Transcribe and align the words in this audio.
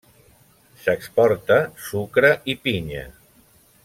S'exporta 0.85 1.57
sucre 1.89 2.31
i 2.55 2.59
pinya. 2.65 3.05